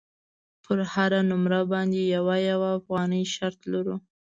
[0.63, 3.95] پر هره نمره باندې یوه یوه افغانۍ شرط لرو.